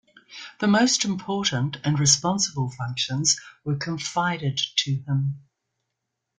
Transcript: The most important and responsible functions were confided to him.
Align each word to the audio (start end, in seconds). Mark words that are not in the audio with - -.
The 0.59 0.65
most 0.67 1.05
important 1.05 1.77
and 1.83 1.99
responsible 1.99 2.71
functions 2.71 3.39
were 3.63 3.75
confided 3.77 4.59
to 4.77 4.95
him. 5.05 5.41